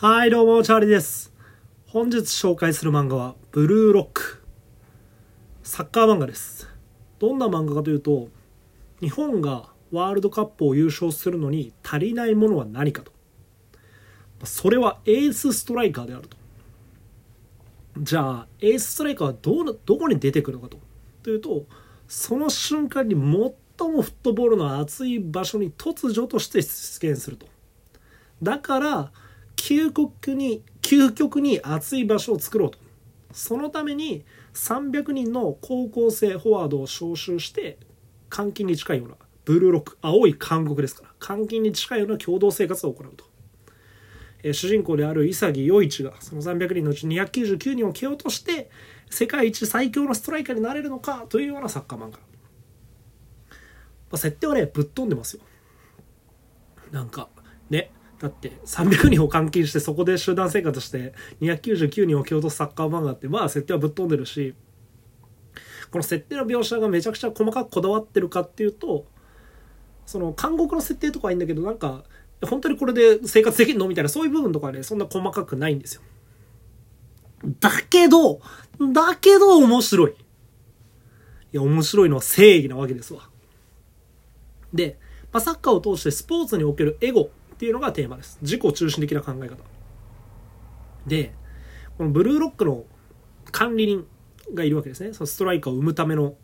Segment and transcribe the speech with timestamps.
[0.00, 1.34] はい、どうも、チャーリーです。
[1.88, 4.44] 本日紹介する漫画は、ブルーロック。
[5.64, 6.68] サッカー漫画です。
[7.18, 8.28] どんな漫画かというと、
[9.00, 13.10] 日本がワールドカップを優勝するのに足りないものは何かと。
[14.44, 16.36] それはエースストライカーであると。
[17.98, 20.78] じゃあ、エースストライカーはどうどこに出てくるのかと。
[21.24, 21.66] というと、
[22.06, 23.20] その瞬間に最
[23.90, 27.48] もフットボールの熱い場所に突如として出現すると。
[28.40, 29.12] だから、
[29.68, 32.78] 究極に究極に熱い場所を作ろうと。
[33.34, 34.24] そのために
[34.54, 37.76] 300人の高校生フォワードを招集して
[38.34, 43.26] 監禁に近いようなブルーロック青い監獄ですから監禁に近いような共同生活を行うと、
[44.42, 48.70] えー主人公である潔陽一がその300人のうち299人を蹴落として
[49.10, 52.18] 世界一最強のストライカーになれるのかというようなサッカー漫画、ま
[54.12, 55.42] あ、設定はねぶっ飛んでますよ。
[56.90, 57.28] なんか
[57.68, 57.90] ね
[58.20, 64.54] だって300人を監禁してそこで集団生活して299人を蹴落とすサッカー漫画ってまあ設定はぶっ飛んでるし
[65.90, 69.06] この設定の描写がめちゃくちゃ細かくこだわってるかっていうと
[70.04, 72.02] その監獄の設定とかはいいんだけどなんか
[72.44, 73.88] 本当にこれで生活できるの？
[73.88, 76.02] みたいなそういう部分とかねそんな細かくないんですよ。
[77.60, 78.40] だけど
[78.92, 80.10] だけど面白い。
[80.10, 80.14] い
[81.52, 83.28] や面白いのは正義なわけですわ。
[84.72, 84.98] で、
[85.32, 88.38] まあ、サッカーを通してスポーツにおけるエゴっていうのがテーマです。
[88.40, 89.56] 自己中心的な考え方。
[91.08, 91.34] で
[91.96, 92.84] このブルーロックの
[93.50, 94.06] 管理人
[94.54, 95.12] がいるわけですね。
[95.12, 96.36] そのストライカーを生むための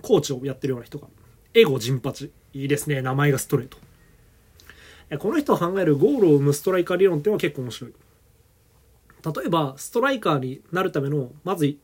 [0.00, 1.08] コーチをやってるような人が。
[1.52, 3.02] エゴ陣八いいですね。
[3.02, 3.76] 名前がストレート。
[5.18, 7.92] この人が考えるゴールを生むストライカー理論っていうのは結構面白い。
[9.36, 11.76] 例えばストライカーになるためのまず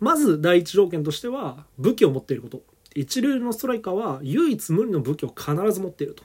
[0.00, 2.62] まず第一条件としては武器を持っていること。
[2.94, 6.22] 一流のストライカーは唯一無二の武器を必ず持っていると。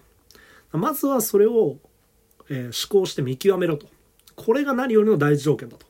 [0.74, 1.78] まずはそれを、
[2.50, 3.88] えー思考して見極めろと。
[4.36, 5.86] これが何よりの第一条件だと。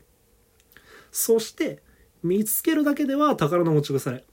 [1.12, 1.82] そして
[2.22, 4.24] 見つけるだけでは宝の持ち腐れ。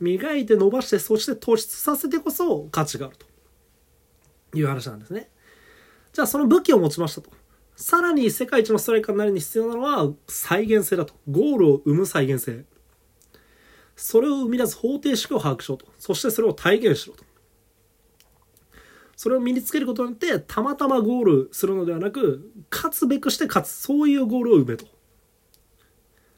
[0.00, 3.26] 磨いて伸ばしてそして突出させてこそ価値があると。
[4.56, 5.28] いう話なんですね。
[6.12, 7.30] じゃあその武器を持ちましたと。
[7.74, 11.14] さらに世界一のストライカーになるに必要なのは再現性だと。
[11.28, 12.64] ゴールを生む再現性。
[13.96, 15.86] それを生み出す方程式を把握しろと。
[15.98, 17.24] そしてそれを体現しろと。
[19.16, 23.70] それを身につけることによってたまたまゴールするのではなく勝つべくして勝つ。
[23.70, 24.86] そういうゴールを生めと。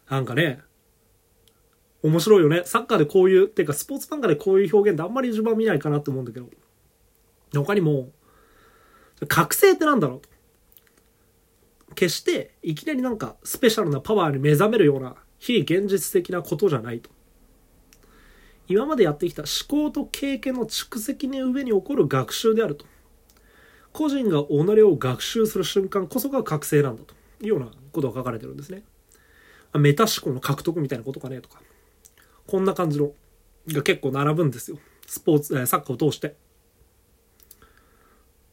[0.09, 0.61] なんかね
[2.03, 2.63] 面白いよね。
[2.65, 6.47] サッカーでこういうっていうかスポーツ漫画でこういう表現ってあんまり自分は見ないかなって思うんだけど。
[7.55, 8.11] 他にも
[9.27, 10.23] 覚醒ってなんだろ
[11.91, 11.95] う？
[11.97, 17.11] 決していきなりなんかスペシャルなパワーに目覚めるような非現実的なことじゃないと。
[18.69, 22.85] 今までやってきた思考と経験の蓄積の上に起こる学習であると。
[23.93, 28.83] 個人が己を学習する瞬間こそが覚醒なんだというようなことが書かれてるんですね。
[29.75, 31.61] メタ思考の獲得みたいなことかねとか。
[32.47, 33.13] こんな感じの
[33.69, 34.79] が結構並ぶんですよ。
[35.07, 36.37] スポーツ、サッカーを通して。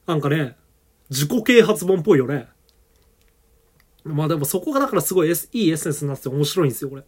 [0.08, 0.56] なんかね
[1.10, 2.48] 自己啓発本っぽいよね。
[4.04, 7.04] まあでもそこがだからすごいエスいいエッセンスになってて面白いんですよこれ。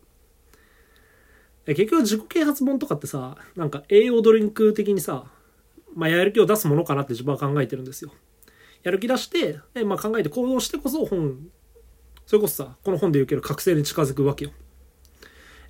[1.75, 5.25] 結局自己啓発本とかってさなんか栄養ドリンク的にさ、
[5.95, 8.11] まあ、やる気を出すものかなって自分は考えてるんですよ。
[8.83, 11.49] やる気出して、えまあ、考えて行動してこそ本
[12.25, 14.51] それこそさこの本で言うけど覚醒に近づくわけよ。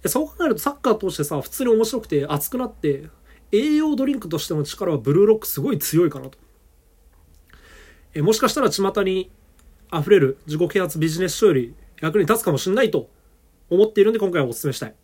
[0.05, 3.09] そう考えるとサッカー通してさ普通に面白くて熱くなって
[3.51, 6.37] 栄養ドリンクとしての力はブルーロックすごい強いかなと。
[8.13, 9.31] えもしかしたら巷に
[9.93, 13.09] 溢れる自己啓発ビジネス書より役に立つかもしれないと
[13.69, 14.95] 思っているんで今回はお勧めしたい。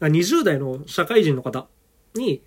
[0.00, 1.66] 20代の社会人の方
[2.14, 2.42] に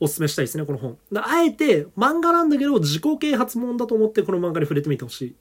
[0.00, 0.98] お勧めしたいですね、この本。
[1.16, 5.36] あえて漫画なんだけど自己啓発本だと思ってこの漫画に触れてみてほしい。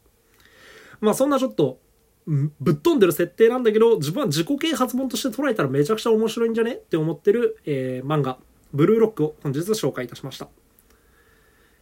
[1.01, 1.79] まあそんなちょっと
[2.25, 8.37] ぶっ飛んでる設定なんだけど自分は自己啓発本として捉えたらめちゃくちゃ面白いんじゃねって思ってる、えー漫画
[8.73, 10.47] 「ブルーロック」を本日紹介いたしました。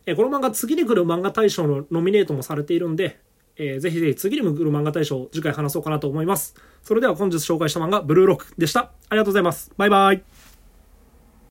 [0.06, 3.20] えこの漫画次に来る漫画大賞のノミネートもされているんで、
[3.63, 6.55] えーぜひぜひ次に向る漫画大賞次回話そうかなと思います。
[6.81, 8.91] それでは本日紹介した漫画「ブルーロック」でした。
[9.09, 9.72] ありがとうございます。
[9.78, 10.51] バイバイ。